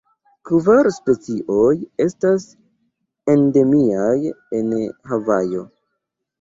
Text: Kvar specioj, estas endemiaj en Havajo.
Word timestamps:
Kvar 0.49 0.87
specioj, 0.95 1.67
estas 2.07 2.47
endemiaj 3.37 4.17
en 4.63 4.77
Havajo. 5.15 5.67